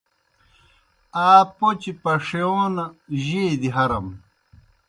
آ 1.25 1.27
پوْچہ 1.57 1.91
پݜِیون 2.01 2.75
جیئے 3.23 3.45
دیْ 3.61 3.69
ہرَم؟ 3.75 4.07